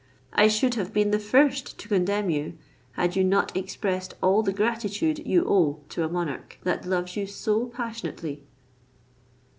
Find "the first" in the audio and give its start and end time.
1.11-1.77